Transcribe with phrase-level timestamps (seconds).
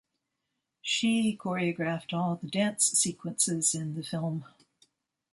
[0.81, 4.45] She choreographed all the dance sequences in the film.